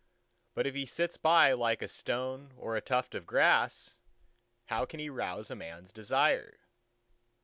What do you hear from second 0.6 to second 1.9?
if he sits by like a